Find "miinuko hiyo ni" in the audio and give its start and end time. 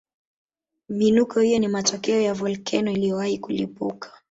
0.89-1.67